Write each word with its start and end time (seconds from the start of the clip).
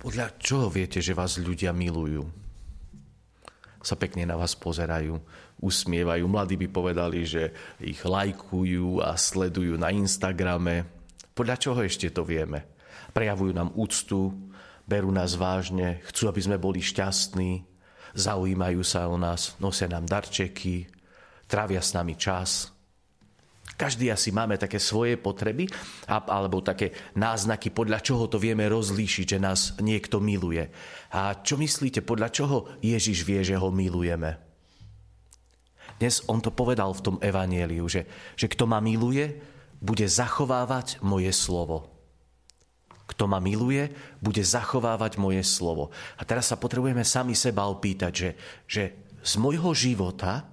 Podľa 0.00 0.32
čoho 0.40 0.72
viete, 0.72 1.04
že 1.04 1.12
vás 1.12 1.36
ľudia 1.36 1.76
milujú? 1.76 2.24
Sa 3.84 4.00
pekne 4.00 4.24
na 4.24 4.32
vás 4.32 4.56
pozerajú, 4.56 5.20
usmievajú. 5.60 6.24
Mladí 6.24 6.56
by 6.56 6.68
povedali, 6.72 7.28
že 7.28 7.52
ich 7.84 8.00
lajkujú 8.00 9.04
a 9.04 9.12
sledujú 9.12 9.76
na 9.76 9.92
Instagrame. 9.92 10.88
Podľa 11.36 11.56
čoho 11.60 11.84
ešte 11.84 12.08
to 12.08 12.24
vieme? 12.24 12.64
Prejavujú 13.12 13.52
nám 13.52 13.76
úctu, 13.76 14.32
berú 14.88 15.12
nás 15.12 15.36
vážne, 15.36 16.00
chcú, 16.08 16.32
aby 16.32 16.40
sme 16.48 16.56
boli 16.56 16.80
šťastní, 16.80 17.60
zaujímajú 18.16 18.80
sa 18.80 19.04
o 19.04 19.20
nás, 19.20 19.52
nosia 19.60 19.84
nám 19.84 20.08
darčeky, 20.08 20.88
trávia 21.44 21.84
s 21.84 21.92
nami 21.92 22.16
čas. 22.16 22.72
Každý 23.76 24.12
asi 24.12 24.34
máme 24.34 24.58
také 24.58 24.76
svoje 24.82 25.16
potreby 25.16 25.70
alebo 26.06 26.60
také 26.60 26.92
náznaky, 27.16 27.70
podľa 27.70 28.02
čoho 28.04 28.26
to 28.26 28.36
vieme 28.36 28.66
rozlíšiť, 28.68 29.26
že 29.36 29.38
nás 29.38 29.60
niekto 29.80 30.18
miluje. 30.18 30.68
A 31.14 31.38
čo 31.40 31.56
myslíte, 31.56 32.04
podľa 32.04 32.28
čoho 32.30 32.56
Ježiš 32.84 33.24
vie, 33.24 33.40
že 33.40 33.56
ho 33.56 33.72
milujeme? 33.72 34.36
Dnes 36.00 36.24
on 36.32 36.40
to 36.40 36.48
povedal 36.48 36.96
v 36.96 37.04
tom 37.04 37.16
evanieliu, 37.20 37.84
že, 37.84 38.08
že 38.32 38.48
kto 38.48 38.64
ma 38.64 38.80
miluje, 38.80 39.36
bude 39.84 40.08
zachovávať 40.08 41.00
moje 41.04 41.28
slovo. 41.32 41.92
Kto 43.04 43.28
ma 43.28 43.36
miluje, 43.36 43.90
bude 44.22 44.40
zachovávať 44.40 45.20
moje 45.20 45.44
slovo. 45.44 45.92
A 46.16 46.22
teraz 46.24 46.52
sa 46.52 46.56
potrebujeme 46.56 47.04
sami 47.04 47.36
seba 47.36 47.68
opýtať, 47.68 48.12
že, 48.12 48.30
že 48.64 48.82
z 49.20 49.32
môjho 49.36 49.76
života 49.76 50.46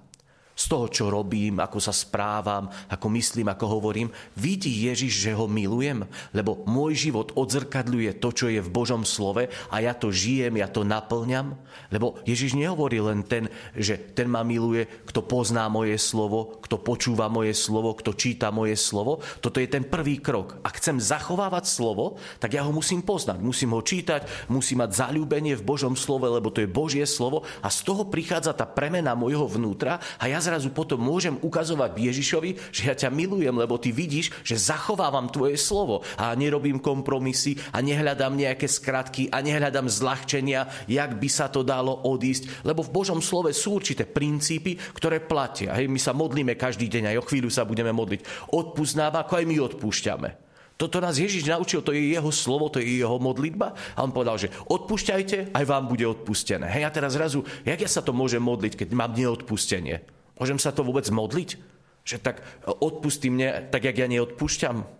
z 0.58 0.64
toho, 0.66 0.90
čo 0.90 1.06
robím, 1.06 1.62
ako 1.62 1.78
sa 1.78 1.94
správam, 1.94 2.66
ako 2.90 3.06
myslím, 3.14 3.46
ako 3.54 3.78
hovorím, 3.78 4.10
vidí 4.34 4.90
Ježiš, 4.90 5.30
že 5.30 5.32
ho 5.38 5.46
milujem, 5.46 6.02
lebo 6.34 6.66
môj 6.66 6.98
život 6.98 7.30
odzrkadľuje 7.38 8.18
to, 8.18 8.34
čo 8.34 8.50
je 8.50 8.58
v 8.58 8.74
Božom 8.74 9.06
slove 9.06 9.46
a 9.46 9.76
ja 9.78 9.94
to 9.94 10.10
žijem, 10.10 10.58
ja 10.58 10.66
to 10.66 10.82
naplňam. 10.82 11.54
Lebo 11.94 12.18
Ježiš 12.26 12.58
nehovorí 12.58 12.98
len 12.98 13.22
ten, 13.22 13.46
že 13.78 13.94
ten 13.94 14.26
ma 14.26 14.42
miluje, 14.42 14.90
kto 15.06 15.22
pozná 15.22 15.70
moje 15.70 15.94
slovo, 15.94 16.58
kto 16.58 16.82
počúva 16.82 17.30
moje 17.30 17.54
slovo, 17.54 17.94
kto 17.94 18.18
číta 18.18 18.50
moje 18.50 18.74
slovo. 18.74 19.22
Toto 19.38 19.62
je 19.62 19.70
ten 19.70 19.86
prvý 19.86 20.18
krok. 20.18 20.58
Ak 20.66 20.82
chcem 20.82 20.98
zachovávať 20.98 21.70
slovo, 21.70 22.18
tak 22.42 22.58
ja 22.58 22.66
ho 22.66 22.74
musím 22.74 23.06
poznať, 23.06 23.38
musím 23.38 23.78
ho 23.78 23.80
čítať, 23.80 24.50
musím 24.50 24.82
mať 24.82 25.06
zalúbenie 25.06 25.54
v 25.54 25.62
Božom 25.62 25.94
slove, 25.94 26.26
lebo 26.26 26.50
to 26.50 26.66
je 26.66 26.68
Božie 26.68 27.06
slovo 27.06 27.46
a 27.62 27.70
z 27.70 27.86
toho 27.86 28.10
prichádza 28.10 28.58
tá 28.58 28.66
premena 28.66 29.14
mojho 29.14 29.46
vnútra 29.46 30.02
a 30.18 30.24
ja 30.26 30.42
zrazu 30.48 30.72
potom 30.72 30.96
môžem 30.96 31.36
ukazovať 31.44 31.92
Ježišovi, 31.94 32.72
že 32.72 32.88
ja 32.88 32.94
ťa 32.96 33.12
milujem, 33.12 33.52
lebo 33.52 33.76
ty 33.76 33.92
vidíš, 33.92 34.32
že 34.40 34.56
zachovávam 34.56 35.28
tvoje 35.28 35.60
slovo 35.60 36.00
a 36.16 36.32
nerobím 36.32 36.80
kompromisy 36.80 37.60
a 37.76 37.84
nehľadám 37.84 38.32
nejaké 38.32 38.64
skratky 38.64 39.28
a 39.28 39.44
nehľadám 39.44 39.86
zľahčenia, 39.86 40.88
jak 40.88 41.20
by 41.20 41.28
sa 41.28 41.52
to 41.52 41.60
dalo 41.60 42.08
odísť, 42.08 42.64
lebo 42.64 42.80
v 42.80 42.94
Božom 42.94 43.20
slove 43.20 43.52
sú 43.52 43.76
určité 43.76 44.08
princípy, 44.08 44.80
ktoré 44.96 45.20
platia. 45.20 45.76
Hej, 45.76 45.92
my 45.92 46.00
sa 46.00 46.16
modlíme 46.16 46.56
každý 46.56 46.88
deň, 46.88 47.12
aj 47.12 47.20
o 47.20 47.26
chvíľu 47.28 47.52
sa 47.52 47.68
budeme 47.68 47.92
modliť. 47.92 48.50
Odpúsť 48.50 48.94
nám, 48.96 49.20
ako 49.20 49.32
aj 49.38 49.44
my 49.44 49.56
odpúšťame. 49.60 50.30
Toto 50.78 51.02
nás 51.02 51.18
Ježiš 51.18 51.42
naučil, 51.42 51.82
to 51.82 51.90
je 51.90 52.14
jeho 52.14 52.30
slovo, 52.30 52.70
to 52.70 52.78
je 52.78 53.02
jeho 53.02 53.18
modlitba. 53.18 53.74
A 53.98 54.06
on 54.06 54.14
povedal, 54.14 54.38
že 54.38 54.54
odpúšťajte, 54.70 55.50
aj 55.50 55.64
vám 55.66 55.90
bude 55.90 56.06
odpustené. 56.06 56.70
Hej, 56.70 56.86
a 56.86 56.94
teraz 56.94 57.18
zrazu, 57.18 57.42
jak 57.66 57.82
ja 57.82 57.90
sa 57.90 57.98
to 57.98 58.14
môžem 58.14 58.38
modliť, 58.38 58.86
keď 58.86 58.88
mám 58.94 59.10
neodpustenie? 59.10 60.17
Môžem 60.38 60.58
sa 60.58 60.70
to 60.70 60.86
vôbec 60.86 61.06
modliť? 61.10 61.58
Že 62.06 62.16
tak 62.24 62.40
odpustí 62.64 63.28
mne, 63.28 63.68
tak 63.68 63.84
jak 63.84 63.98
ja 63.98 64.08
neodpúšťam? 64.08 64.97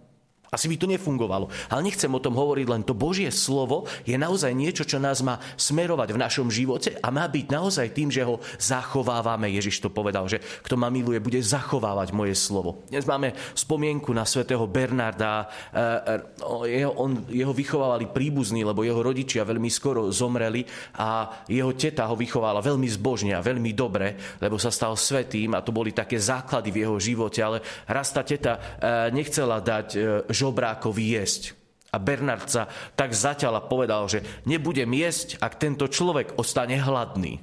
Asi 0.48 0.64
by 0.64 0.80
to 0.80 0.88
nefungovalo. 0.88 1.52
Ale 1.68 1.84
nechcem 1.84 2.08
o 2.08 2.24
tom 2.24 2.32
hovoriť, 2.32 2.66
len 2.72 2.80
to 2.80 2.96
Božie 2.96 3.28
slovo 3.28 3.84
je 4.08 4.16
naozaj 4.16 4.48
niečo, 4.56 4.88
čo 4.88 4.96
nás 4.96 5.20
má 5.20 5.36
smerovať 5.60 6.16
v 6.16 6.22
našom 6.24 6.48
živote 6.48 6.96
a 7.05 7.12
má 7.12 7.28
byť 7.28 7.46
naozaj 7.52 7.92
tým, 7.92 8.08
že 8.08 8.24
ho 8.24 8.40
zachovávame. 8.56 9.52
Ježiš 9.52 9.84
to 9.84 9.92
povedal, 9.92 10.24
že 10.24 10.40
kto 10.64 10.80
ma 10.80 10.88
miluje, 10.88 11.20
bude 11.20 11.36
zachovávať 11.44 12.17
moje 12.17 12.33
slovo. 12.33 12.80
Dnes 12.89 13.05
máme 13.05 13.36
spomienku 13.52 14.08
na 14.17 14.24
svätého 14.24 14.64
Bernarda. 14.64 15.52
E, 15.68 16.17
e, 16.64 16.80
jeho, 16.80 16.96
on, 16.96 17.28
jeho 17.28 17.52
vychovávali 17.52 18.08
príbuzní, 18.08 18.64
lebo 18.64 18.89
jeho 18.89 19.05
rodičia 19.05 19.44
veľmi 19.44 19.68
skoro 19.68 20.08
zomreli 20.08 20.64
a 20.96 21.44
jeho 21.44 21.77
teta 21.77 22.08
ho 22.08 22.17
vychovala 22.17 22.64
veľmi 22.64 22.89
zbožne 22.89 23.36
a 23.36 23.44
veľmi 23.44 23.77
dobre, 23.77 24.17
lebo 24.40 24.56
sa 24.56 24.73
stal 24.73 24.96
svetým 24.96 25.52
a 25.52 25.61
to 25.61 25.77
boli 25.77 25.92
také 25.92 26.17
základy 26.17 26.73
v 26.73 26.89
jeho 26.89 26.96
živote. 26.96 27.44
Ale 27.44 27.61
raz 27.84 28.17
tá 28.17 28.24
teta 28.24 28.56
e, 28.56 29.12
nechcela 29.12 29.61
dať 29.61 29.89
žobrákovi 30.38 31.18
jesť. 31.18 31.58
A 31.90 31.96
Bernard 31.96 32.46
sa 32.52 32.68
tak 32.94 33.16
a 33.16 33.64
povedal, 33.64 34.06
že 34.06 34.20
nebudem 34.44 34.92
jesť, 34.92 35.40
ak 35.40 35.56
tento 35.56 35.88
človek 35.88 36.36
ostane 36.36 36.76
hladný. 36.76 37.40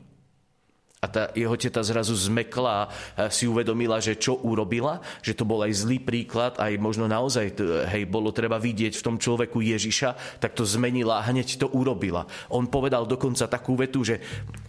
A 1.05 1.07
tá 1.07 1.29
jeho 1.37 1.53
teta 1.53 1.85
zrazu 1.85 2.17
zmekla 2.17 2.73
a 2.73 3.29
si 3.29 3.45
uvedomila, 3.45 4.01
že 4.01 4.17
čo 4.17 4.41
urobila, 4.41 4.97
že 5.21 5.37
to 5.37 5.45
bol 5.45 5.61
aj 5.61 5.85
zlý 5.85 6.01
príklad, 6.01 6.57
aj 6.57 6.81
možno 6.81 7.05
naozaj, 7.05 7.53
hej, 7.93 8.09
bolo 8.09 8.33
treba 8.33 8.57
vidieť 8.57 8.97
v 8.97 9.05
tom 9.05 9.21
človeku 9.21 9.61
Ježiša, 9.61 10.41
tak 10.41 10.57
to 10.57 10.65
zmenila 10.65 11.21
a 11.21 11.25
hneď 11.29 11.61
to 11.61 11.69
urobila. 11.69 12.25
On 12.49 12.65
povedal 12.65 13.05
dokonca 13.05 13.45
takú 13.45 13.77
vetu, 13.77 14.01
že, 14.01 14.17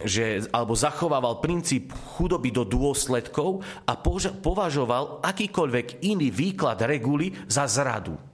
že 0.05 0.45
alebo 0.53 0.77
zachovával 0.77 1.41
princíp 1.41 1.89
chudoby 2.13 2.53
do 2.53 2.61
dôsledkov 2.61 3.65
a 3.89 3.97
považoval 4.37 5.25
akýkoľvek 5.25 6.05
iný 6.05 6.29
výklad 6.29 6.85
reguly 6.85 7.33
za 7.49 7.65
zradu. 7.65 8.26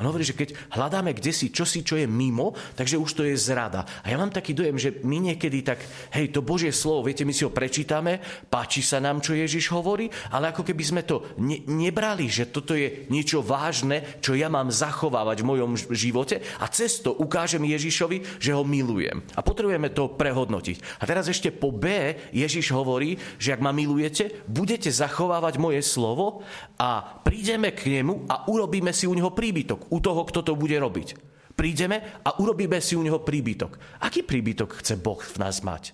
On 0.00 0.08
hovorí, 0.08 0.24
že 0.24 0.32
keď 0.32 0.56
hľadáme 0.72 1.12
kde 1.12 1.28
si 1.28 1.52
čosi, 1.52 1.84
čo 1.84 2.00
je 2.00 2.08
mimo, 2.08 2.56
takže 2.72 2.96
už 2.96 3.10
to 3.12 3.22
je 3.28 3.36
zrada. 3.36 3.84
A 4.00 4.08
ja 4.08 4.16
mám 4.16 4.32
taký 4.32 4.56
dojem, 4.56 4.80
že 4.80 5.04
my 5.04 5.20
niekedy 5.28 5.60
tak, 5.60 5.84
hej, 6.16 6.32
to 6.32 6.40
Božie 6.40 6.72
slovo, 6.72 7.04
viete, 7.04 7.28
my 7.28 7.36
si 7.36 7.44
ho 7.44 7.52
prečítame, 7.52 8.16
páči 8.48 8.80
sa 8.80 8.96
nám, 8.96 9.20
čo 9.20 9.36
Ježiš 9.36 9.68
hovorí, 9.76 10.08
ale 10.32 10.56
ako 10.56 10.64
keby 10.64 10.82
sme 10.82 11.02
to 11.04 11.36
ne- 11.36 11.60
nebrali, 11.68 12.32
že 12.32 12.48
toto 12.48 12.72
je 12.72 13.04
niečo 13.12 13.44
vážne, 13.44 14.18
čo 14.24 14.32
ja 14.32 14.48
mám 14.48 14.72
zachovávať 14.72 15.44
v 15.44 15.48
mojom 15.52 15.70
živote 15.92 16.40
a 16.56 16.64
cez 16.72 17.04
to 17.04 17.12
ukážem 17.12 17.60
Ježišovi, 17.68 18.40
že 18.40 18.56
ho 18.56 18.64
milujem. 18.64 19.20
A 19.36 19.44
potrebujeme 19.44 19.92
to 19.92 20.16
prehodnotiť. 20.16 21.04
A 21.04 21.04
teraz 21.04 21.28
ešte 21.28 21.52
po 21.52 21.68
B 21.68 22.16
Ježiš 22.32 22.72
hovorí, 22.72 23.20
že 23.36 23.52
ak 23.52 23.60
ma 23.60 23.76
milujete, 23.76 24.48
budete 24.48 24.88
zachovávať 24.88 25.60
moje 25.60 25.84
slovo 25.84 26.40
a 26.80 27.20
prídeme 27.20 27.76
k 27.76 28.00
nemu 28.00 28.24
a 28.24 28.48
urobíme 28.48 28.96
si 28.96 29.04
u 29.04 29.12
neho 29.12 29.28
príbytok 29.28 29.89
u 29.90 29.98
toho, 29.98 30.22
kto 30.24 30.40
to 30.46 30.52
bude 30.54 30.74
robiť. 30.78 31.08
Prídeme 31.52 32.22
a 32.24 32.40
urobíme 32.40 32.80
si 32.80 32.96
u 32.96 33.02
neho 33.04 33.20
príbytok. 33.20 34.00
Aký 34.00 34.24
príbytok 34.24 34.80
chce 34.80 34.96
Boh 34.96 35.20
v 35.20 35.36
nás 35.42 35.60
mať? 35.60 35.92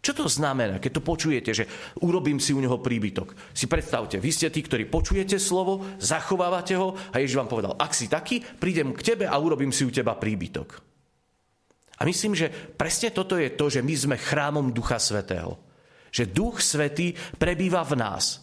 Čo 0.00 0.24
to 0.24 0.26
znamená, 0.32 0.80
keď 0.80 0.96
to 0.96 1.02
počujete, 1.04 1.50
že 1.52 1.68
urobím 2.00 2.40
si 2.40 2.56
u 2.56 2.60
neho 2.64 2.80
príbytok? 2.80 3.52
Si 3.52 3.68
predstavte, 3.68 4.16
vy 4.16 4.32
ste 4.32 4.48
tí, 4.48 4.64
ktorí 4.64 4.88
počujete 4.88 5.36
slovo, 5.36 5.84
zachovávate 6.00 6.72
ho 6.80 6.96
a 7.12 7.20
Ježiš 7.20 7.36
vám 7.36 7.52
povedal, 7.52 7.76
ak 7.76 7.92
si 7.92 8.08
taký, 8.08 8.40
prídem 8.40 8.96
k 8.96 9.04
tebe 9.12 9.28
a 9.28 9.36
urobím 9.36 9.68
si 9.68 9.84
u 9.84 9.92
teba 9.92 10.16
príbytok. 10.16 10.80
A 12.00 12.08
myslím, 12.08 12.32
že 12.32 12.48
presne 12.48 13.12
toto 13.12 13.36
je 13.36 13.52
to, 13.52 13.68
že 13.68 13.84
my 13.84 13.92
sme 13.92 14.16
chrámom 14.16 14.72
Ducha 14.72 14.96
Svetého. 14.96 15.60
Že 16.08 16.32
Duch 16.32 16.64
Svetý 16.64 17.12
prebýva 17.36 17.84
v 17.84 18.00
nás. 18.00 18.40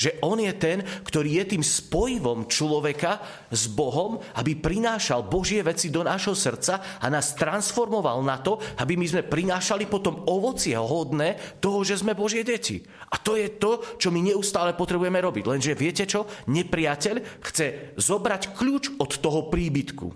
Že 0.00 0.16
on 0.24 0.40
je 0.40 0.52
ten, 0.56 0.80
ktorý 0.80 1.44
je 1.44 1.44
tým 1.52 1.60
spojivom 1.60 2.48
človeka 2.48 3.20
s 3.52 3.68
Bohom, 3.68 4.16
aby 4.40 4.56
prinášal 4.56 5.28
Božie 5.28 5.60
veci 5.60 5.92
do 5.92 6.00
nášho 6.00 6.32
srdca 6.32 7.04
a 7.04 7.06
nás 7.12 7.36
transformoval 7.36 8.24
na 8.24 8.40
to, 8.40 8.56
aby 8.80 8.96
my 8.96 9.04
sme 9.04 9.28
prinášali 9.28 9.84
potom 9.84 10.24
ovocie 10.24 10.72
hodné 10.72 11.60
toho, 11.60 11.84
že 11.84 12.00
sme 12.00 12.16
Božie 12.16 12.40
deti. 12.40 12.80
A 13.12 13.20
to 13.20 13.36
je 13.36 13.52
to, 13.60 13.84
čo 14.00 14.08
my 14.08 14.24
neustále 14.24 14.72
potrebujeme 14.72 15.20
robiť. 15.20 15.44
Lenže 15.44 15.76
viete 15.76 16.08
čo? 16.08 16.24
Nepriateľ 16.48 17.44
chce 17.44 17.92
zobrať 18.00 18.56
kľúč 18.56 18.96
od 18.96 19.20
toho 19.20 19.52
príbytku. 19.52 20.08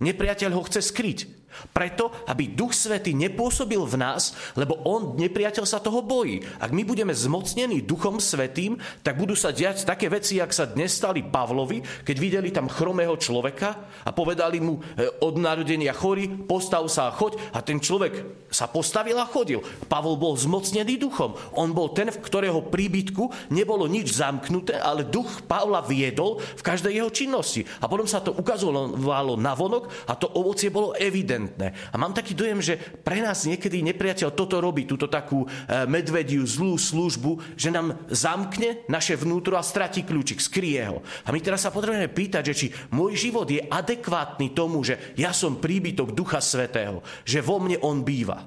Nepriateľ 0.00 0.50
ho 0.56 0.62
chce 0.64 0.80
skryť. 0.80 1.43
Preto, 1.70 2.12
aby 2.28 2.52
Duch 2.52 2.74
Svety 2.74 3.14
nepôsobil 3.14 3.80
v 3.80 3.96
nás, 3.98 4.34
lebo 4.58 4.80
on, 4.84 5.14
nepriateľ, 5.18 5.64
sa 5.64 5.82
toho 5.82 6.02
bojí. 6.02 6.42
Ak 6.60 6.70
my 6.70 6.82
budeme 6.86 7.12
zmocnení 7.12 7.82
Duchom 7.82 8.18
Svetým, 8.18 8.78
tak 9.02 9.18
budú 9.18 9.32
sa 9.36 9.50
diať 9.50 9.86
také 9.86 10.10
veci, 10.10 10.38
jak 10.38 10.52
sa 10.52 10.68
dnes 10.68 10.92
stali 10.94 11.24
Pavlovi, 11.24 11.82
keď 12.04 12.16
videli 12.16 12.48
tam 12.50 12.70
chromého 12.70 13.16
človeka 13.18 13.88
a 14.06 14.10
povedali 14.10 14.58
mu 14.60 14.78
e, 14.78 15.08
od 15.22 15.34
narodenia 15.40 15.94
chorý, 15.96 16.26
postav 16.46 16.84
sa 16.88 17.10
a 17.10 17.14
choď 17.14 17.40
a 17.52 17.60
ten 17.60 17.78
človek 17.78 18.46
sa 18.48 18.70
postavil 18.70 19.18
a 19.18 19.26
chodil. 19.28 19.60
Pavol 19.90 20.16
bol 20.16 20.38
zmocnený 20.38 20.96
duchom. 21.00 21.34
On 21.58 21.70
bol 21.74 21.92
ten, 21.92 22.08
v 22.08 22.22
ktorého 22.22 22.70
príbytku 22.70 23.50
nebolo 23.52 23.84
nič 23.90 24.14
zamknuté, 24.14 24.78
ale 24.78 25.04
duch 25.04 25.44
Pavla 25.44 25.84
viedol 25.84 26.40
v 26.40 26.62
každej 26.62 26.92
jeho 26.94 27.10
činnosti. 27.10 27.66
A 27.82 27.90
potom 27.90 28.06
sa 28.06 28.22
to 28.22 28.32
ukazovalo 28.32 29.34
na 29.36 29.52
vonok 29.52 29.90
a 30.08 30.16
to 30.16 30.30
ovocie 30.32 30.70
bolo 30.72 30.96
evidentné 30.96 31.43
evidentné. 31.44 31.92
A 31.92 31.96
mám 32.00 32.16
taký 32.16 32.32
dojem, 32.32 32.60
že 32.64 32.80
pre 32.80 33.20
nás 33.20 33.44
niekedy 33.44 33.84
nepriateľ 33.84 34.32
toto 34.32 34.58
robí, 34.58 34.88
túto 34.88 35.06
takú 35.06 35.44
e, 35.44 35.48
medvediu 35.86 36.42
zlú 36.48 36.80
službu, 36.80 37.54
že 37.54 37.70
nám 37.70 38.08
zamkne 38.08 38.88
naše 38.88 39.14
vnútro 39.14 39.54
a 39.60 39.62
stratí 39.62 40.02
kľúčik, 40.02 40.40
skrie 40.40 40.80
ho. 40.88 41.04
A 41.24 41.28
my 41.30 41.40
teraz 41.40 41.64
sa 41.64 41.74
potrebujeme 41.74 42.10
pýtať, 42.10 42.42
že 42.52 42.54
či 42.54 42.66
môj 42.92 43.14
život 43.16 43.46
je 43.46 43.62
adekvátny 43.62 44.56
tomu, 44.56 44.82
že 44.82 45.14
ja 45.20 45.30
som 45.30 45.60
príbytok 45.60 46.16
Ducha 46.16 46.40
Svetého, 46.40 47.04
že 47.22 47.44
vo 47.44 47.60
mne 47.60 47.78
on 47.84 48.02
býva. 48.02 48.40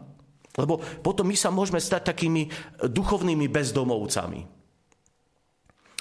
Lebo 0.58 0.82
potom 1.06 1.30
my 1.30 1.38
sa 1.38 1.54
môžeme 1.54 1.78
stať 1.78 2.18
takými 2.18 2.50
duchovnými 2.82 3.46
bezdomovcami. 3.46 4.57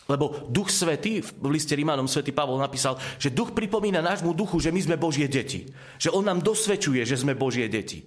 Lebo 0.06 0.46
Duch 0.46 0.70
Svetý, 0.70 1.18
v 1.18 1.50
liste 1.50 1.74
Rímanom 1.74 2.06
Svetý 2.06 2.30
Pavol 2.30 2.62
napísal, 2.62 2.94
že 3.18 3.34
Duch 3.34 3.50
pripomína 3.50 3.98
nášmu 3.98 4.38
duchu, 4.38 4.62
že 4.62 4.70
my 4.70 4.78
sme 4.78 4.96
Božie 4.96 5.26
deti. 5.26 5.66
Že 5.98 6.14
On 6.14 6.22
nám 6.22 6.46
dosvedčuje, 6.46 7.02
že 7.02 7.18
sme 7.18 7.34
Božie 7.34 7.66
deti. 7.66 8.06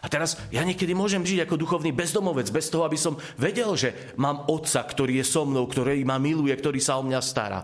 A 0.00 0.06
teraz 0.08 0.38
ja 0.48 0.64
niekedy 0.64 0.96
môžem 0.96 1.20
žiť 1.20 1.44
ako 1.44 1.60
duchovný 1.60 1.92
bezdomovec, 1.92 2.48
bez 2.48 2.72
toho, 2.72 2.88
aby 2.88 2.96
som 2.96 3.20
vedel, 3.36 3.76
že 3.76 4.14
mám 4.16 4.48
otca, 4.48 4.80
ktorý 4.80 5.20
je 5.20 5.26
so 5.28 5.44
mnou, 5.44 5.68
ktorý 5.68 6.06
ma 6.08 6.16
miluje, 6.16 6.54
ktorý 6.56 6.80
sa 6.80 6.96
o 6.96 7.04
mňa 7.04 7.20
stará. 7.20 7.60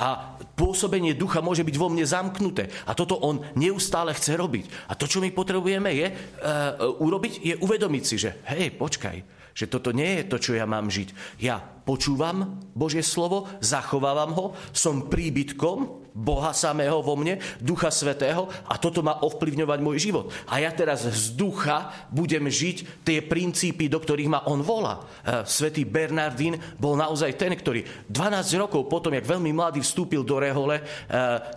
A 0.00 0.36
pôsobenie 0.56 1.12
ducha 1.12 1.44
môže 1.44 1.60
byť 1.60 1.76
vo 1.76 1.92
mne 1.92 2.04
zamknuté. 2.08 2.72
A 2.88 2.96
toto 2.96 3.20
on 3.20 3.44
neustále 3.56 4.16
chce 4.16 4.32
robiť. 4.32 4.88
A 4.88 4.96
to, 4.96 5.04
čo 5.04 5.20
my 5.20 5.28
potrebujeme 5.28 5.92
je 5.92 6.06
uh, 6.08 7.00
urobiť, 7.00 7.32
je 7.44 7.54
uvedomiť 7.60 8.04
si, 8.04 8.16
že 8.16 8.40
hej, 8.48 8.76
počkaj, 8.76 9.39
že 9.54 9.68
toto 9.68 9.92
nie 9.92 10.20
je 10.20 10.24
to, 10.28 10.36
čo 10.40 10.52
ja 10.56 10.64
mám 10.64 10.88
žiť. 10.88 11.38
Ja 11.42 11.60
počúvam 11.60 12.58
Božie 12.72 13.04
slovo, 13.04 13.50
zachovávam 13.60 14.32
ho, 14.34 14.46
som 14.72 15.08
príbytkom 15.10 15.99
Boha 16.14 16.50
samého 16.56 17.02
vo 17.04 17.14
mne, 17.14 17.38
Ducha 17.60 17.92
Svetého 17.92 18.48
a 18.66 18.78
toto 18.80 19.04
má 19.04 19.20
ovplyvňovať 19.22 19.78
môj 19.82 19.96
život. 20.00 20.26
A 20.48 20.62
ja 20.62 20.70
teraz 20.74 21.06
z 21.06 21.36
ducha 21.36 21.92
budem 22.10 22.46
žiť 22.48 23.04
tie 23.04 23.22
princípy, 23.22 23.86
do 23.86 24.00
ktorých 24.00 24.30
ma 24.30 24.40
on 24.48 24.64
volá. 24.64 25.04
E, 25.22 25.44
svetý 25.46 25.84
Bernardín 25.86 26.58
bol 26.80 26.96
naozaj 26.96 27.36
ten, 27.36 27.52
ktorý 27.52 27.84
12 28.08 28.62
rokov 28.62 28.88
potom, 28.88 29.14
jak 29.14 29.28
veľmi 29.28 29.52
mladý 29.52 29.80
vstúpil 29.84 30.24
do 30.26 30.40
rehole, 30.40 30.80
e, 30.80 30.84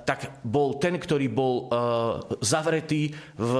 tak 0.03 0.43
bol 0.43 0.77
ten, 0.77 0.99
ktorý 0.99 1.27
bol 1.31 1.53
e, 1.55 1.63
zavretý 2.43 3.15
v 3.39 3.53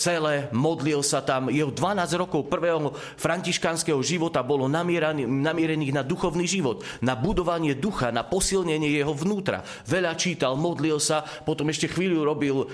cele, 0.00 0.48
modlil 0.50 1.04
sa 1.04 1.20
tam. 1.20 1.52
Jeho 1.52 1.70
12 1.70 2.20
rokov 2.20 2.48
prvého 2.48 2.92
františkánskeho 3.20 4.00
života 4.00 4.40
bolo 4.40 4.66
namierených 4.66 5.94
na 5.94 6.02
duchovný 6.02 6.48
život, 6.48 6.82
na 7.04 7.14
budovanie 7.14 7.76
ducha, 7.76 8.10
na 8.10 8.24
posilnenie 8.24 8.90
jeho 8.90 9.12
vnútra. 9.12 9.62
Veľa 9.84 10.16
čítal, 10.16 10.39
modlil 10.48 10.96
sa, 10.96 11.26
potom 11.44 11.68
ešte 11.68 11.90
chvíľu 11.90 12.24
robil 12.24 12.56
e, 12.62 12.66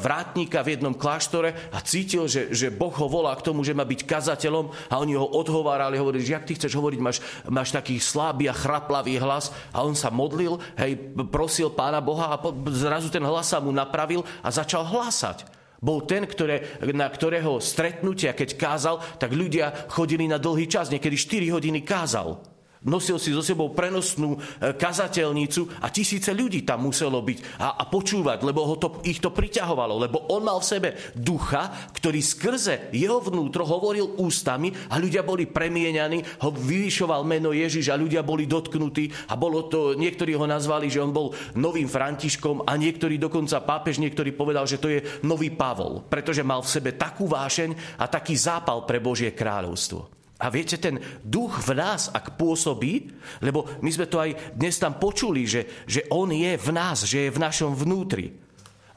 vrátnika 0.00 0.64
v 0.66 0.78
jednom 0.78 0.94
kláštore 0.96 1.54
a 1.70 1.78
cítil, 1.84 2.26
že, 2.26 2.50
že 2.50 2.74
Boh 2.74 2.90
ho 2.90 3.06
volá 3.06 3.36
k 3.38 3.46
tomu, 3.46 3.62
že 3.62 3.76
má 3.76 3.86
byť 3.86 4.02
kazateľom 4.02 4.72
a 4.90 4.94
oni 4.98 5.14
ho 5.14 5.26
odhovárali, 5.26 6.00
hovorili, 6.00 6.26
že 6.26 6.34
jak 6.34 6.48
ty 6.48 6.58
chceš 6.58 6.74
hovoriť, 6.74 7.00
máš, 7.00 7.18
máš 7.46 7.70
taký 7.70 8.00
slabý 8.02 8.50
a 8.50 8.56
chraplavý 8.56 9.20
hlas 9.22 9.54
a 9.70 9.86
on 9.86 9.94
sa 9.94 10.10
modlil, 10.10 10.58
hej, 10.80 10.98
prosil 11.30 11.70
pána 11.70 12.02
Boha 12.02 12.34
a 12.34 12.40
zrazu 12.74 13.12
ten 13.12 13.22
hlas 13.22 13.50
sa 13.50 13.62
mu 13.62 13.70
napravil 13.70 14.26
a 14.42 14.48
začal 14.50 14.86
hlásať. 14.88 15.62
Bol 15.82 16.06
ten, 16.06 16.22
ktoré, 16.22 16.78
na 16.94 17.10
ktorého 17.10 17.58
stretnutia, 17.58 18.38
keď 18.38 18.54
kázal, 18.54 19.02
tak 19.18 19.34
ľudia 19.34 19.90
chodili 19.90 20.30
na 20.30 20.38
dlhý 20.38 20.70
čas, 20.70 20.94
niekedy 20.94 21.18
4 21.18 21.58
hodiny 21.58 21.82
kázal. 21.82 22.51
Nosil 22.82 23.22
si 23.22 23.30
so 23.30 23.46
sebou 23.46 23.70
prenosnú 23.70 24.34
e, 24.34 24.38
kazateľnicu 24.74 25.82
a 25.82 25.86
tisíce 25.94 26.34
ľudí 26.34 26.66
tam 26.66 26.82
muselo 26.90 27.22
byť 27.22 27.62
a, 27.62 27.78
a 27.78 27.84
počúvať, 27.86 28.42
lebo 28.42 28.66
ho 28.66 28.74
to, 28.74 28.98
ich 29.06 29.22
to 29.22 29.30
priťahovalo, 29.30 30.02
lebo 30.02 30.26
on 30.34 30.42
mal 30.42 30.58
v 30.58 30.66
sebe 30.66 30.88
ducha, 31.14 31.70
ktorý 31.94 32.18
skrze 32.18 32.90
jeho 32.90 33.22
vnútro 33.22 33.62
hovoril 33.62 34.18
ústami 34.18 34.74
a 34.90 34.98
ľudia 34.98 35.22
boli 35.22 35.46
premieňaní, 35.46 36.42
ho 36.42 36.50
vyvyšoval 36.50 37.22
meno 37.22 37.54
Ježiš 37.54 37.94
a 37.94 38.00
ľudia 38.00 38.26
boli 38.26 38.50
dotknutí 38.50 39.30
a 39.30 39.38
bolo 39.38 39.70
to, 39.70 39.94
niektorí 39.94 40.34
ho 40.34 40.46
nazvali, 40.50 40.90
že 40.90 40.98
on 40.98 41.14
bol 41.14 41.30
novým 41.54 41.86
Františkom 41.86 42.66
a 42.66 42.74
niektorí 42.74 43.14
dokonca 43.14 43.62
pápež, 43.62 44.02
niektorý 44.02 44.34
povedal, 44.34 44.66
že 44.66 44.82
to 44.82 44.90
je 44.90 45.22
nový 45.22 45.54
Pavol, 45.54 46.02
pretože 46.02 46.42
mal 46.42 46.66
v 46.66 46.72
sebe 46.72 46.90
takú 46.98 47.30
vášeň 47.30 48.02
a 48.02 48.10
taký 48.10 48.34
zápal 48.34 48.82
pre 48.82 48.98
Božie 48.98 49.30
kráľovstvo. 49.30 50.21
A 50.42 50.50
viete, 50.50 50.74
ten 50.74 50.98
duch 51.22 51.62
v 51.62 51.78
nás, 51.78 52.10
ak 52.10 52.34
pôsobí, 52.34 53.14
lebo 53.38 53.70
my 53.78 53.90
sme 53.94 54.10
to 54.10 54.18
aj 54.18 54.58
dnes 54.58 54.74
tam 54.74 54.98
počuli, 54.98 55.46
že, 55.46 55.86
že 55.86 56.02
on 56.10 56.34
je 56.34 56.58
v 56.58 56.68
nás, 56.74 57.06
že 57.06 57.30
je 57.30 57.34
v 57.34 57.38
našom 57.38 57.78
vnútri. 57.78 58.34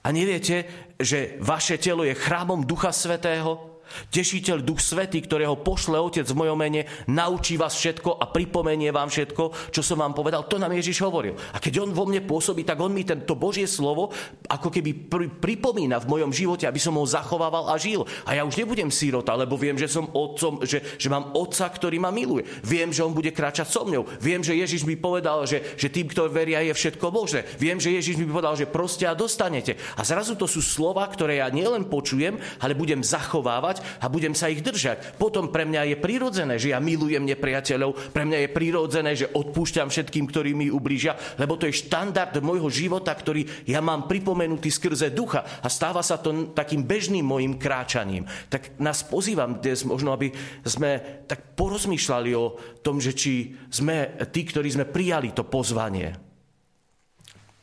A 0.02 0.10
neviete, 0.10 0.66
že 0.98 1.38
vaše 1.38 1.78
telo 1.78 2.02
je 2.02 2.18
chrámom 2.18 2.66
Ducha 2.66 2.90
Svetého? 2.90 3.75
Tešiteľ 4.12 4.66
Duch 4.66 4.82
Svetý, 4.82 5.22
ktorého 5.24 5.60
pošle 5.60 5.98
Otec 5.98 6.26
v 6.26 6.40
mojom 6.46 6.58
mene, 6.58 6.88
naučí 7.10 7.56
vás 7.56 7.78
všetko 7.78 8.18
a 8.20 8.30
pripomenie 8.30 8.90
vám 8.92 9.10
všetko, 9.10 9.72
čo 9.72 9.82
som 9.86 10.02
vám 10.02 10.14
povedal. 10.14 10.48
To 10.50 10.60
nám 10.60 10.74
Ježiš 10.74 11.02
hovoril. 11.06 11.38
A 11.54 11.58
keď 11.62 11.86
on 11.86 11.92
vo 11.96 12.06
mne 12.10 12.24
pôsobí, 12.26 12.68
tak 12.68 12.80
on 12.82 12.92
mi 12.92 13.08
tento 13.08 13.34
Božie 13.38 13.70
slovo 13.70 14.12
ako 14.50 14.70
keby 14.70 14.92
pri, 15.10 15.28
pripomína 15.30 16.02
v 16.02 16.10
mojom 16.10 16.32
živote, 16.32 16.68
aby 16.68 16.80
som 16.82 16.98
ho 16.98 17.06
zachovával 17.06 17.72
a 17.72 17.76
žil. 17.80 18.06
A 18.28 18.38
ja 18.38 18.44
už 18.44 18.58
nebudem 18.60 18.94
sírota, 18.94 19.34
lebo 19.34 19.58
viem, 19.58 19.78
že 19.78 19.90
som 19.90 20.10
otcom, 20.12 20.62
že, 20.64 20.84
že 20.98 21.08
mám 21.10 21.34
otca, 21.34 21.68
ktorý 21.68 21.98
ma 21.98 22.14
miluje. 22.14 22.46
Viem, 22.62 22.94
že 22.94 23.04
on 23.04 23.16
bude 23.16 23.32
kráčať 23.34 23.68
so 23.70 23.88
mňou. 23.88 24.06
Viem, 24.22 24.42
že 24.46 24.58
Ježiš 24.58 24.86
mi 24.86 24.96
povedal, 25.00 25.44
že, 25.50 25.76
že 25.76 25.92
tým, 25.92 26.08
kto 26.12 26.30
veria, 26.30 26.62
je 26.62 26.74
všetko 26.76 27.06
možné. 27.10 27.48
Viem, 27.58 27.82
že 27.82 27.94
Ježiš 27.94 28.20
mi 28.20 28.28
povedal, 28.30 28.58
že 28.58 28.70
proste 28.70 29.08
a 29.10 29.18
dostanete. 29.18 29.78
A 29.98 30.02
zrazu 30.06 30.38
to 30.38 30.46
sú 30.46 30.62
slova, 30.62 31.06
ktoré 31.08 31.42
ja 31.42 31.48
nielen 31.50 31.88
počujem, 31.88 32.38
ale 32.60 32.78
budem 32.78 33.02
zachovávať 33.02 33.75
a 33.80 34.06
budem 34.12 34.36
sa 34.36 34.52
ich 34.52 34.62
držať. 34.62 35.18
Potom 35.18 35.50
pre 35.50 35.64
mňa 35.66 35.96
je 35.96 35.98
prirodzené, 35.98 36.56
že 36.60 36.76
ja 36.76 36.80
milujem 36.84 37.24
nepriateľov, 37.24 38.12
pre 38.12 38.24
mňa 38.28 38.40
je 38.46 38.50
prirodzené, 38.52 39.12
že 39.16 39.32
odpúšťam 39.32 39.90
všetkým, 39.90 40.26
ktorí 40.30 40.52
mi 40.54 40.68
ublížia, 40.68 41.16
lebo 41.40 41.56
to 41.56 41.66
je 41.66 41.82
štandard 41.88 42.36
môjho 42.44 42.68
života, 42.70 43.16
ktorý 43.16 43.66
ja 43.66 43.80
mám 43.80 44.06
pripomenutý 44.06 44.70
skrze 44.70 45.16
ducha 45.16 45.46
a 45.64 45.68
stáva 45.72 46.04
sa 46.04 46.20
to 46.20 46.52
takým 46.52 46.84
bežným 46.84 47.26
mojim 47.26 47.56
kráčaním. 47.56 48.28
Tak 48.52 48.78
nás 48.78 49.02
pozývam 49.08 49.58
dnes 49.64 49.88
možno, 49.88 50.12
aby 50.12 50.30
sme 50.62 51.24
tak 51.26 51.56
porozmýšľali 51.56 52.32
o 52.36 52.46
tom, 52.84 53.00
že 53.00 53.16
či 53.16 53.56
sme 53.72 54.20
tí, 54.30 54.44
ktorí 54.44 54.68
sme 54.70 54.86
prijali 54.86 55.32
to 55.32 55.48
pozvanie. 55.48 56.14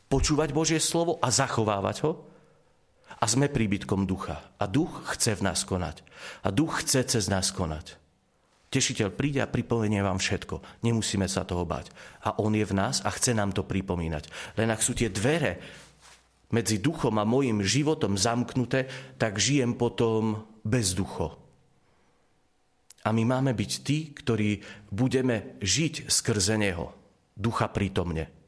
Počúvať 0.08 0.48
Božie 0.52 0.80
slovo 0.80 1.16
a 1.20 1.32
zachovávať 1.32 1.96
ho, 2.04 2.31
a 3.22 3.24
sme 3.30 3.46
príbytkom 3.46 4.02
ducha. 4.02 4.42
A 4.58 4.66
duch 4.66 5.06
chce 5.14 5.38
v 5.38 5.46
nás 5.46 5.62
konať. 5.62 6.02
A 6.42 6.50
duch 6.50 6.82
chce 6.82 7.06
cez 7.06 7.30
nás 7.30 7.54
konať. 7.54 7.94
Tešiteľ 8.74 9.14
príde 9.14 9.38
a 9.38 9.46
pripomenie 9.46 10.02
vám 10.02 10.18
všetko. 10.18 10.82
Nemusíme 10.82 11.30
sa 11.30 11.46
toho 11.46 11.62
bať. 11.62 11.94
A 12.26 12.34
on 12.42 12.50
je 12.50 12.66
v 12.66 12.74
nás 12.74 12.98
a 13.06 13.14
chce 13.14 13.30
nám 13.30 13.54
to 13.54 13.62
pripomínať. 13.62 14.26
Len 14.58 14.74
ak 14.74 14.82
sú 14.82 14.98
tie 14.98 15.06
dvere 15.06 15.62
medzi 16.50 16.82
duchom 16.82 17.14
a 17.22 17.28
mojim 17.28 17.62
životom 17.62 18.18
zamknuté, 18.18 18.90
tak 19.22 19.38
žijem 19.38 19.78
potom 19.78 20.42
bez 20.66 20.90
ducho. 20.96 21.38
A 23.06 23.14
my 23.14 23.22
máme 23.22 23.54
byť 23.54 23.72
tí, 23.86 24.10
ktorí 24.14 24.62
budeme 24.90 25.58
žiť 25.62 26.10
skrze 26.10 26.58
Neho, 26.58 26.90
ducha 27.38 27.70
prítomne. 27.70 28.41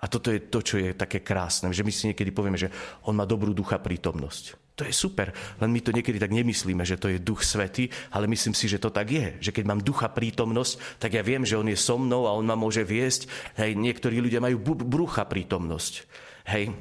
A 0.00 0.08
toto 0.08 0.32
je 0.32 0.48
to, 0.48 0.64
čo 0.64 0.80
je 0.80 0.96
také 0.96 1.20
krásne, 1.20 1.68
že 1.76 1.84
my 1.84 1.92
si 1.92 2.08
niekedy 2.08 2.32
povieme, 2.32 2.56
že 2.56 2.72
on 3.04 3.16
má 3.16 3.28
dobrú 3.28 3.52
ducha 3.52 3.76
prítomnosť. 3.76 4.72
To 4.80 4.88
je 4.88 4.96
super, 4.96 5.28
len 5.60 5.68
my 5.68 5.80
to 5.84 5.92
niekedy 5.92 6.16
tak 6.16 6.32
nemyslíme, 6.32 6.80
že 6.88 6.96
to 6.96 7.12
je 7.12 7.20
duch 7.20 7.44
svety, 7.44 7.92
ale 8.16 8.24
myslím 8.32 8.56
si, 8.56 8.64
že 8.64 8.80
to 8.80 8.88
tak 8.88 9.12
je. 9.12 9.36
Že 9.36 9.60
keď 9.60 9.64
mám 9.68 9.84
ducha 9.84 10.08
prítomnosť, 10.08 10.96
tak 10.96 11.12
ja 11.12 11.20
viem, 11.20 11.44
že 11.44 11.60
on 11.60 11.68
je 11.68 11.76
so 11.76 12.00
mnou 12.00 12.24
a 12.24 12.32
on 12.32 12.48
ma 12.48 12.56
môže 12.56 12.80
viesť. 12.80 13.28
Hej, 13.60 13.76
niektorí 13.76 14.24
ľudia 14.24 14.40
majú 14.40 14.80
brucha 14.80 15.28
prítomnosť 15.28 16.08
hej, 16.50 16.72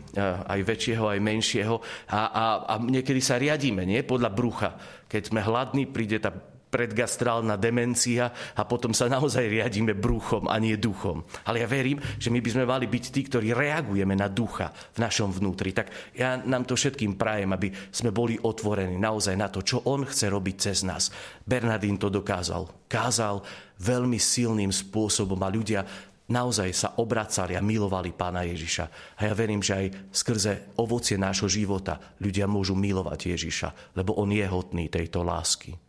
aj 0.47 0.59
väčšieho, 0.65 1.05
aj 1.11 1.19
menšieho. 1.19 1.75
A, 2.09 2.21
a, 2.25 2.43
a 2.65 2.73
niekedy 2.81 3.21
sa 3.21 3.38
riadíme, 3.38 3.85
nie? 3.85 4.01
Podľa 4.01 4.29
brucha. 4.33 4.69
Keď 5.05 5.29
sme 5.29 5.45
hladní, 5.45 5.89
príde 5.89 6.17
tá 6.17 6.33
predgastrálna 6.69 7.57
demencia 7.57 8.29
a 8.53 8.61
potom 8.63 8.93
sa 8.93 9.09
naozaj 9.09 9.49
riadíme 9.49 9.97
bruchom 9.97 10.45
a 10.45 10.55
nie 10.61 10.77
duchom. 10.77 11.25
Ale 11.49 11.65
ja 11.65 11.67
verím, 11.67 11.97
že 12.21 12.29
my 12.29 12.39
by 12.39 12.49
sme 12.53 12.65
mali 12.69 12.85
byť 12.85 13.05
tí, 13.09 13.21
ktorí 13.25 13.51
reagujeme 13.57 14.13
na 14.13 14.29
ducha 14.29 14.69
v 14.71 15.01
našom 15.01 15.33
vnútri. 15.33 15.73
Tak 15.73 16.13
ja 16.13 16.38
nám 16.38 16.69
to 16.69 16.77
všetkým 16.77 17.17
prajem, 17.17 17.49
aby 17.51 17.73
sme 17.89 18.13
boli 18.13 18.38
otvorení 18.38 19.01
naozaj 19.01 19.35
na 19.35 19.49
to, 19.49 19.65
čo 19.65 19.81
on 19.89 20.05
chce 20.05 20.29
robiť 20.29 20.55
cez 20.55 20.85
nás. 20.85 21.09
Bernardín 21.41 21.97
to 21.97 22.13
dokázal. 22.13 22.85
Kázal 22.85 23.41
veľmi 23.81 24.21
silným 24.21 24.69
spôsobom 24.69 25.41
a 25.41 25.49
ľudia 25.49 25.81
naozaj 26.29 26.69
sa 26.77 26.89
obracali 27.01 27.57
a 27.57 27.65
milovali 27.65 28.13
pána 28.13 28.45
Ježiša. 28.45 28.85
A 29.17 29.25
ja 29.25 29.33
verím, 29.33 29.65
že 29.65 29.73
aj 29.73 30.13
skrze 30.13 30.77
ovocie 30.77 31.17
nášho 31.17 31.49
života 31.49 31.97
ľudia 32.21 32.45
môžu 32.45 32.77
milovať 32.77 33.33
Ježiša, 33.33 33.69
lebo 33.97 34.13
on 34.21 34.29
je 34.29 34.45
hodný 34.45 34.88
tejto 34.88 35.25
lásky. 35.25 35.88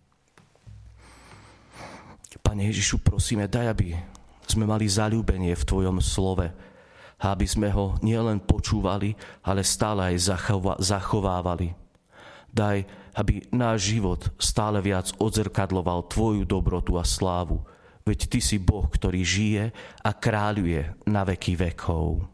Pane 2.51 2.67
Ježišu, 2.67 2.99
prosíme, 3.07 3.47
daj, 3.47 3.79
aby 3.79 3.95
sme 4.43 4.67
mali 4.67 4.91
zalúbenie 4.91 5.55
v 5.55 5.63
Tvojom 5.71 6.03
slove. 6.03 6.51
Aby 7.23 7.47
sme 7.47 7.71
ho 7.71 7.95
nielen 8.03 8.43
počúvali, 8.43 9.15
ale 9.47 9.63
stále 9.63 10.11
aj 10.11 10.35
zachovávali. 10.83 11.79
Daj, 12.51 12.83
aby 13.15 13.47
náš 13.55 13.95
život 13.95 14.35
stále 14.35 14.83
viac 14.83 15.15
odzrkadloval 15.23 16.11
Tvoju 16.11 16.43
dobrotu 16.43 16.99
a 16.99 17.07
slávu, 17.07 17.63
veď 18.03 18.27
Ty 18.27 18.41
si 18.43 18.59
Boh, 18.59 18.91
ktorý 18.91 19.23
žije 19.23 19.65
a 20.03 20.11
kráľuje 20.11 21.07
na 21.07 21.23
veky 21.23 21.55
vekov. 21.55 22.27